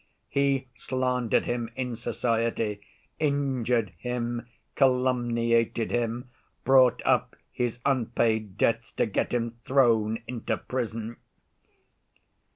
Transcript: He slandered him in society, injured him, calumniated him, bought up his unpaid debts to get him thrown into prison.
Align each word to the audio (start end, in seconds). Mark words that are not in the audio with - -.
He 0.29 0.67
slandered 0.73 1.45
him 1.45 1.69
in 1.75 1.95
society, 1.95 2.81
injured 3.19 3.93
him, 3.99 4.47
calumniated 4.75 5.91
him, 5.91 6.31
bought 6.65 7.03
up 7.05 7.35
his 7.51 7.77
unpaid 7.85 8.57
debts 8.57 8.91
to 8.93 9.05
get 9.05 9.31
him 9.31 9.59
thrown 9.63 10.23
into 10.25 10.57
prison. 10.57 11.17